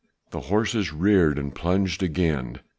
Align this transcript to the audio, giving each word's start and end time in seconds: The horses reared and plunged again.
The 0.31 0.39
horses 0.39 0.91
reared 0.91 1.37
and 1.37 1.53
plunged 1.53 2.01
again. 2.01 2.59